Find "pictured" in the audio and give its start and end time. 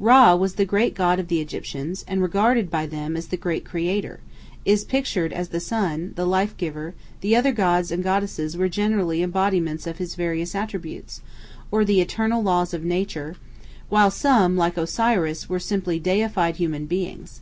4.84-5.32